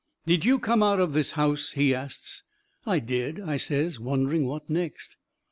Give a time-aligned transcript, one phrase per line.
[0.25, 2.41] "Did you come out of this house?" he asts.
[2.87, 5.15] "I did," I says, wondering what next.